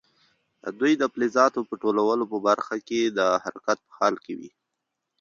دوی 0.79 0.93
د 0.97 1.03
فلزاتو 1.13 1.59
په 1.69 1.75
ټولو 1.81 2.25
برخو 2.47 2.77
کې 2.87 2.99
د 3.17 3.19
حرکت 3.43 3.77
په 3.87 3.93
حال 3.97 4.15
کې 4.23 4.33
وي. 4.39 4.51